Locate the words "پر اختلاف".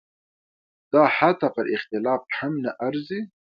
1.55-2.21